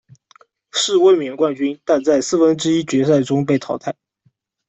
[0.71, 3.93] 是卫冕冠军，但在四分之一决赛中被淘汰。